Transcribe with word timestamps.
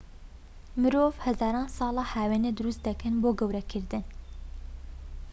مرۆڤ 0.81 1.11
هەزاران 1.25 1.67
ساڵە 1.77 2.03
هاوێنە 2.13 2.51
دروست 2.57 2.81
دەکەن 2.87 3.13
بۆ 3.21 3.29
گەورەکردن 3.39 4.05